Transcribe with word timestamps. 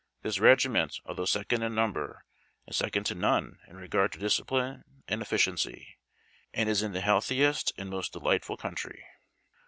Tliis 0.25 0.41
Regiment, 0.41 0.99
although 1.05 1.25
second 1.25 1.61
in 1.61 1.75
number, 1.75 2.25
Is 2.65 2.75
second 2.77 3.03
to 3.03 3.13
none 3.13 3.59
in 3.67 3.75
regard 3.77 4.11
to 4.13 4.17
discipline 4.17 4.83
and 5.07 5.21
efficiency, 5.21 5.99
and 6.55 6.67
is 6.67 6.81
in 6.81 6.93
the 6.93 7.01
healthiest 7.01 7.71
and 7.77 7.87
most 7.91 8.11
delightful 8.11 8.57
country. 8.57 9.05